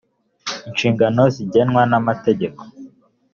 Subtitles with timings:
[0.67, 2.61] inshingano zigengwa n’amategeko.